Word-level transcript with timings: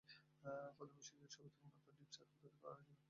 প্রথম 0.77 0.95
বিশ্বযুদ্ধে 0.95 1.33
সর্বাধিক 1.33 1.61
উন্নত 1.65 1.87
ডিপ 1.97 2.09
সার্কেল 2.11 2.37
তৈরি 2.41 2.57
করা 2.61 2.75
হয়েছিল। 2.75 2.97